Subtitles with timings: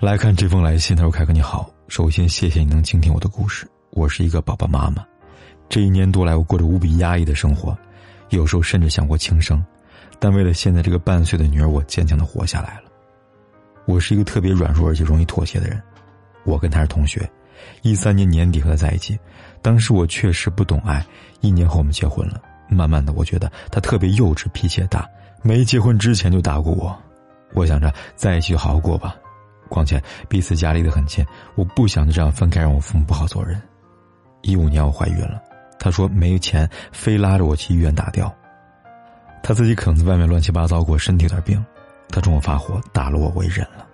[0.00, 3.66] 来看这封来信，他说：“凯哥你好，首先谢谢你能倾听我的故事。
[3.90, 5.06] 我是一个宝宝妈妈，
[5.68, 7.76] 这一年多来，我过着无比压抑的生活，
[8.30, 9.64] 有时候甚至想过轻生，
[10.18, 12.90] 但为了现在这个半岁的女儿，我坚强的活下来了。
[13.86, 15.80] 我是一个特别软弱而且容易妥协的人，
[16.42, 17.30] 我跟他是同学，
[17.82, 19.16] 一三年年底和他在一起，
[19.62, 21.06] 当时我确实不懂爱，
[21.40, 22.42] 一年后我们结婚了。
[22.68, 25.08] 慢慢的，我觉得他特别幼稚，脾气也大，
[25.40, 26.94] 没结婚之前就打过我，
[27.54, 29.16] 我想着在一起好好过吧。”
[29.68, 33.60] 况且彼此家离得很近，我不想就这样分开，让我父母不好做人。
[34.42, 35.42] 一五年我怀孕了，
[35.78, 38.34] 他说没钱，非拉着我去医院打掉。
[39.42, 41.64] 他自己可能在外面乱七八糟过，身体有点病。
[42.08, 43.86] 他冲我发火，打了我，我也忍了。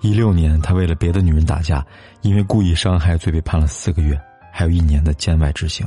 [0.00, 1.84] 一六年，他为了别的女人打架，
[2.22, 4.18] 因为故意伤害罪被判了四个月，
[4.50, 5.86] 还有一年的监外执行。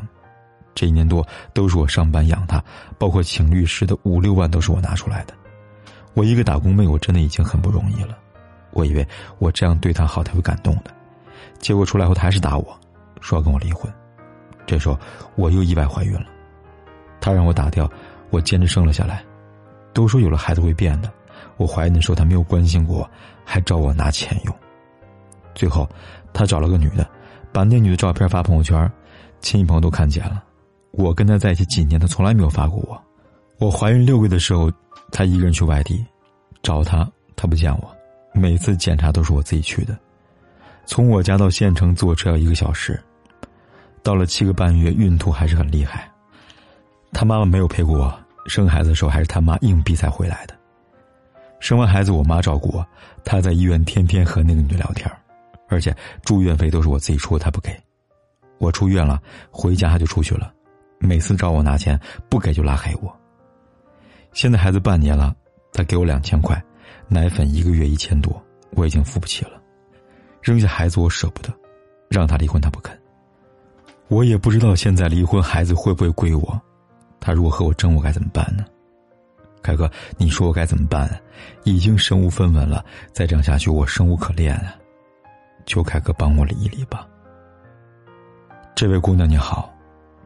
[0.75, 2.63] 这一年多都是我上班养他，
[2.97, 5.33] 包括请律师的五六万都是我拿出来的。
[6.13, 8.17] 我一个打工妹，我真的已经很不容易了。
[8.73, 9.07] 我以为
[9.39, 10.91] 我这样对他好，他会感动的，
[11.59, 12.77] 结果出来后他还是打我，
[13.21, 13.91] 说要跟我离婚。
[14.65, 14.97] 这时候
[15.35, 16.25] 我又意外怀孕了，
[17.21, 17.89] 他让我打掉，
[18.29, 19.23] 我坚持生了下来。
[19.93, 21.11] 都说有了孩子会变的，
[21.57, 23.09] 我怀孕的时候他没有关心过我，
[23.45, 24.55] 还找我拿钱用。
[25.53, 25.87] 最后，
[26.33, 27.07] 他找了个女的，
[27.51, 28.91] 把那女的照片发朋友圈，
[29.39, 30.43] 亲戚朋友都看见了。
[30.91, 32.99] 我跟他在一起几年，他从来没有发过我。
[33.59, 34.71] 我怀孕六个月的时候，
[35.11, 36.03] 他一个人去外地，
[36.63, 37.95] 找他，他不见我。
[38.33, 39.97] 每次检查都是我自己去的，
[40.85, 42.99] 从我家到县城坐车要一个小时。
[44.01, 46.11] 到了七个半月，孕吐还是很厉害。
[47.13, 50.53] 他妈妈没有陪过我，生孩子的时候还是他妈硬逼才回来的。
[51.59, 52.85] 生完孩子，我妈照顾我，
[53.23, 55.09] 她在医院天天和那个女的聊天，
[55.69, 57.71] 而且住院费都是我自己出，她不给。
[58.57, 60.51] 我出院了，回家她就出去了，
[60.99, 63.15] 每次找我拿钱，不给就拉黑我。
[64.33, 65.33] 现在孩子半年了，
[65.71, 66.61] 他给我两千块。
[67.07, 69.61] 奶粉一个月一千多，我已经付不起了。
[70.41, 71.53] 扔下孩子我舍不得，
[72.09, 72.99] 让他离婚他不肯。
[74.09, 76.61] 我也不知道现在离婚孩子会不会归我，
[77.19, 78.65] 他如果和我争，我该怎么办呢？
[79.61, 81.09] 凯哥，你说我该怎么办？
[81.63, 82.83] 已经身无分文了，
[83.13, 84.75] 再这样下去我生无可恋啊！
[85.65, 87.07] 求凯哥帮我理一理吧。
[88.75, 89.73] 这位姑娘你好，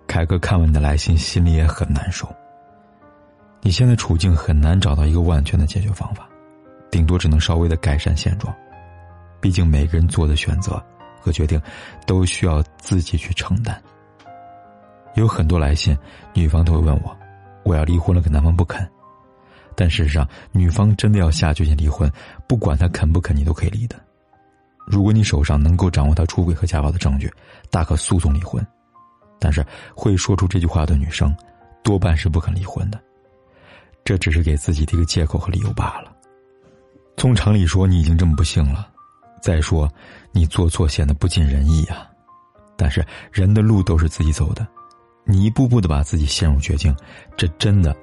[0.08, 2.28] 凯哥看完你的来信，心里也很难受。
[3.62, 6.28] 你现在处境很难找到一个万全的解决方法。
[6.90, 8.56] 顶多只能稍微的改善现状，
[9.40, 10.84] 毕竟每个人做的选择
[11.22, 11.62] 和决定，
[12.06, 13.82] 都需要自己去承担。
[15.16, 15.98] 有很多来信，
[16.34, 17.18] 女方都会问我，
[17.64, 18.88] 我要离婚了，可男方不肯。
[19.76, 22.12] 但事实上，女方真的要下决心离婚，
[22.48, 23.96] 不管他肯不肯，你都可以离的。
[24.88, 27.32] 如果你手上能够掌握他出轨和家暴的证据，
[27.70, 28.66] 大可诉讼离婚。
[29.40, 31.36] 但是会说出这句话的女生，
[31.84, 33.00] 多半是不肯离婚的，
[34.04, 36.12] 这只是给自己的一个借口和理由罢了。
[37.18, 38.88] 从常理说，你已经这么不幸了。
[39.42, 39.92] 再说，
[40.32, 42.08] 你做错显得不尽人意啊。
[42.78, 44.66] 但是人的路都是自己走的，
[45.26, 46.96] 你一步步的把自己陷入绝境，
[47.36, 47.96] 这真的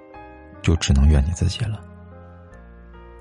[0.62, 1.80] 就只能怨你自己了。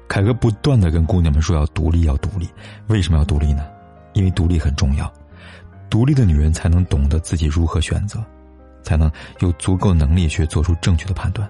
[0.08, 2.50] 凯哥不断的跟姑娘们说要独立，要独立。
[2.88, 3.64] 为什么要独立呢？
[4.14, 5.12] 因为独立很重要。
[5.92, 8.24] 独立的女人才能懂得自己如何选择，
[8.82, 9.12] 才能
[9.42, 11.48] 有足够能力去做出正确的判断。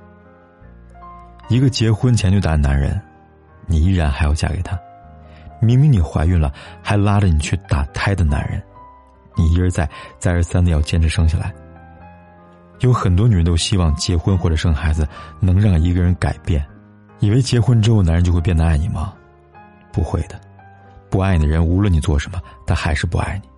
[1.47, 3.01] 一个结婚前就打男人。
[3.65, 4.77] 你依然还要嫁给他，
[5.61, 8.61] 明明你怀孕了，还拉着你去打胎的男人，
[9.35, 11.53] 你一而再、再而三的要坚持生下来。
[12.79, 15.07] 有很多女人都希望结婚或者生孩子
[15.39, 16.65] 能让一个人改变，
[17.19, 19.13] 以为结婚之后男人就会变得爱你吗？
[19.91, 20.39] 不会的，
[21.09, 23.49] 不爱你的人无论你做什么，他还是不爱你。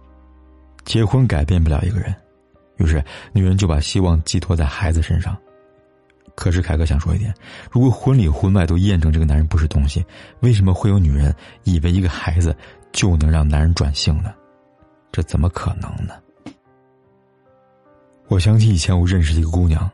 [0.84, 2.14] 结婚改变不了一个人，
[2.78, 3.04] 于是
[3.34, 5.36] 女人就把希望寄托在孩子身上。
[6.36, 7.34] 可是凯哥想说一点：
[7.72, 10.06] 如果婚礼婚外都验证这个男人不是东西，
[10.42, 11.34] 为什么会有女人
[11.64, 12.56] 以为一个孩子
[12.92, 14.34] 就能让男人转性呢？
[15.12, 16.14] 这怎么可能呢？
[18.28, 19.90] 我想起以前我认识一个姑娘，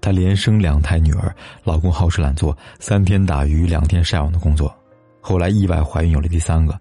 [0.00, 4.74] 她连生两胎女儿，老公好吃懒做，三天打鱼两天晒网的工作，
[5.20, 6.78] 后来意外怀孕有了第三个。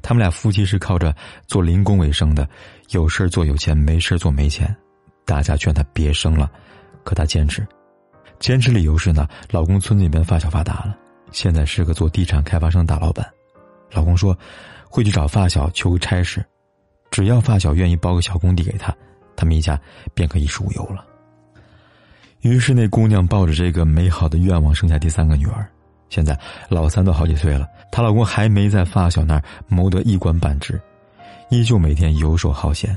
[0.00, 1.14] 他们俩夫妻是靠着
[1.46, 2.48] 做零工为生的，
[2.90, 4.74] 有事做有钱，没事做没钱。
[5.24, 6.50] 大家劝她别生了，
[7.02, 7.66] 可她坚持。
[8.44, 10.94] 坚持理由是呢，老公村子里面发小发达了，
[11.32, 13.26] 现在是个做地产开发商大老板，
[13.90, 14.36] 老公说
[14.86, 16.44] 会去找发小求个差事，
[17.10, 18.94] 只要发小愿意包个小工地给他，
[19.34, 19.80] 他们一家
[20.12, 21.06] 便可衣食无忧了。
[22.42, 25.66] 于是那姑娘抱着这个美好的愿望生下第三个女儿。
[26.10, 26.38] 现在
[26.68, 30.78] 老三都好几岁了，她老公还没在发小那儿谋得一官半职，
[31.48, 32.94] 依旧每天游手好闲。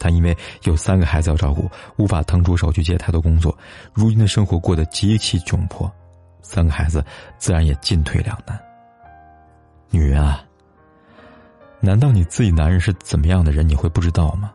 [0.00, 3.56] 她因为有三个孩子要照顾，无法腾出手去接太多工作，
[3.92, 5.88] 如今的生活过得极其窘迫，
[6.42, 7.04] 三个孩子
[7.38, 8.60] 自然也进退两难。
[9.90, 10.42] 女人啊，
[11.80, 14.52] 难道你自己男人是怎么样的人你会不知道吗？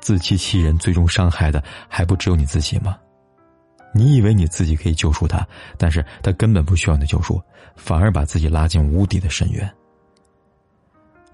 [0.00, 2.98] 自欺欺人，最终伤害的还不只有你自己吗？
[3.94, 5.46] 你以为你自己可以救赎他，
[5.76, 7.40] 但是他根本不需要你的救赎，
[7.76, 9.70] 反而把自己拉进无底的深渊。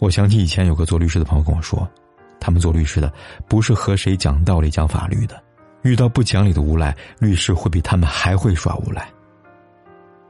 [0.01, 1.89] 我想起以前有个做律师的朋友跟我说，
[2.41, 3.13] 他们做律师的
[3.47, 5.43] 不是和谁讲道理、讲法律的，
[5.83, 9.09] 遇到不讲理的无赖，律师会比他们还会耍无赖。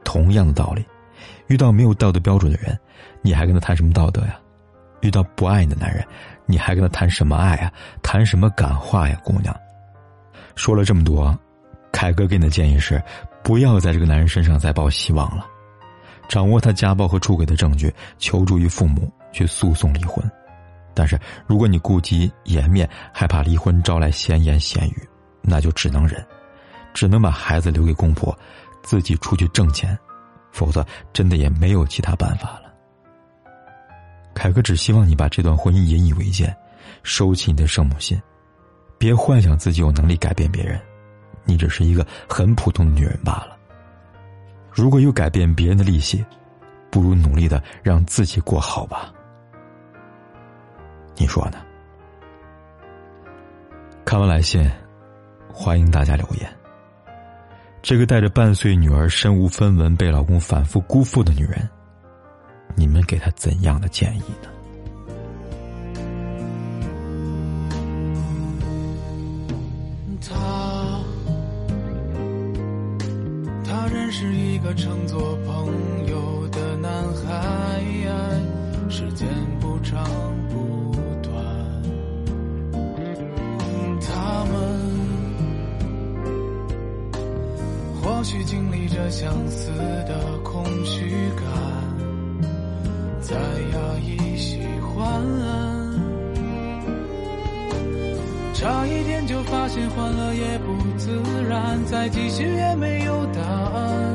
[0.03, 0.85] 同样的道理，
[1.47, 2.77] 遇到没有道德标准的人，
[3.21, 4.39] 你还跟他谈什么道德呀？
[5.01, 6.03] 遇到不爱你的男人，
[6.45, 7.71] 你还跟他谈什么爱啊？
[8.01, 9.55] 谈什么感化呀，姑娘？
[10.55, 11.37] 说了这么多。
[11.91, 13.01] 凯哥给你的建议是，
[13.43, 15.45] 不要在这个男人身上再抱希望了，
[16.27, 20.23] 掌握他家暴和出轨的证据，求助于父母去诉讼离婚。
[20.99, 21.17] 但是
[21.47, 25.07] 如果你顾及颜面，害怕离婚招来闲言闲语，
[25.41, 26.21] 那就只能忍，
[26.93, 28.37] 只能把孩子留给公婆，
[28.83, 29.97] 自己出去挣钱，
[30.51, 32.63] 否则真的也没有其他办法了。
[34.33, 36.53] 凯哥只希望你把这段婚姻引以为戒，
[37.01, 38.21] 收起你的圣母心，
[38.97, 40.77] 别幻想自己有能力改变别人。
[41.45, 43.57] 你只是一个很普通的女人罢了。
[44.69, 46.25] 如果有改变别人的力气，
[46.91, 49.13] 不如努力的让自己过好吧。
[51.19, 51.57] 你说呢？
[54.05, 54.65] 看完来信，
[55.51, 56.49] 欢迎大家留言。
[57.81, 61.69] 这个带着半岁女儿、身无分文、被老公反复辜负的女人，
[62.73, 64.49] 你们给她怎样的建议呢？
[70.21, 71.01] 他
[73.65, 77.81] 他认识一个称作朋友的男孩，
[78.89, 79.27] 时间
[79.59, 80.03] 不长
[88.19, 89.71] 或许经历着相似
[90.05, 91.47] 的空虚感，
[93.21, 95.25] 在压抑喜欢，
[98.53, 101.17] 差一点就发现欢乐也不自
[101.47, 104.13] 然，再继续也没有答案。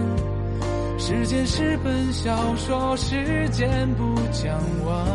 [0.99, 5.07] 时间是本小说，时间不讲完，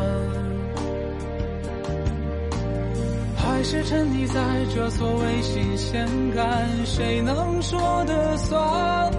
[3.59, 4.41] 还是沉溺在
[4.73, 6.65] 这所谓新鲜感？
[6.85, 9.11] 谁能说得算？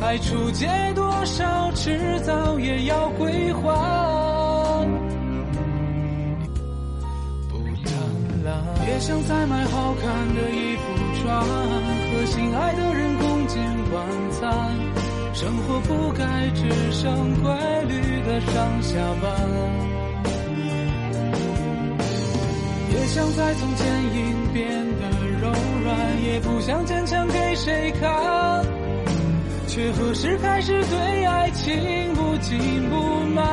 [0.00, 3.60] 爱出界多少，迟早也要归还。
[7.50, 7.92] 不贪
[8.42, 10.82] 婪，别想再买好看的衣服
[11.20, 13.60] 穿，和心爱的人共进
[13.92, 14.72] 晚餐。
[15.34, 17.52] 生活不该只剩规
[17.84, 19.30] 律的上下班，
[22.96, 25.08] 也想在从坚硬变得
[25.40, 25.50] 柔
[25.84, 28.64] 软，也不想坚强给谁看，
[29.66, 31.74] 却何时开始对爱情
[32.14, 32.96] 不紧不
[33.34, 33.44] 慢？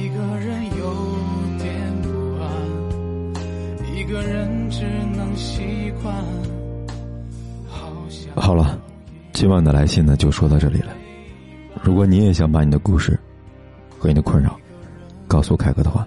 [0.00, 0.84] 一个人有
[1.58, 2.08] 点不
[2.42, 2.44] 安，
[3.94, 6.14] 一个人只能习惯。
[8.34, 8.80] 好了。
[9.32, 10.92] 今晚的来信呢，就说到这里了。
[11.82, 13.18] 如果你也想把你的故事
[13.98, 14.56] 和你的困扰
[15.26, 16.06] 告诉凯哥的话，